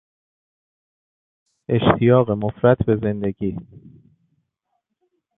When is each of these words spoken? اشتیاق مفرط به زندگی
اشتیاق 1.69 2.31
مفرط 2.31 2.77
به 2.85 2.97
زندگی 3.01 3.57